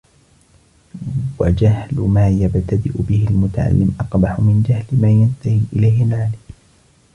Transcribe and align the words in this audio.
وَجَهْلُ 1.39 1.95
مَا 2.01 2.29
يَبْتَدِئُ 2.29 2.91
بِهِ 2.95 3.27
الْمُتَعَلِّمُ 3.29 3.95
أَقْبَحُ 3.99 4.39
مِنْ 4.39 4.63
جَهْلِ 4.63 5.01
مَا 5.01 5.11
يَنْتَهِي 5.11 5.61
إلَيْهِ 5.73 6.03
الْعَالِمُ 6.03 6.39